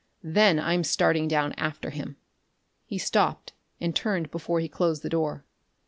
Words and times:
Then 0.23 0.57
I'm 0.59 0.83
starting 0.83 1.27
down 1.27 1.53
after 1.59 1.91
him." 1.91 2.17
He 2.85 2.97
stopped 2.97 3.53
and 3.79 3.95
turned 3.95 4.31
before 4.31 4.59
he 4.59 4.67
closed 4.67 5.03
the 5.03 5.09
door. 5.09 5.45